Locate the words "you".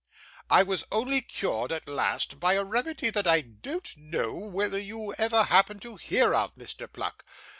4.79-5.13